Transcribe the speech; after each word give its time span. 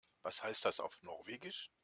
Was 0.23 0.41
heißt 0.43 0.65
das 0.65 0.79
auf 0.79 0.99
Norwegisch? 1.03 1.69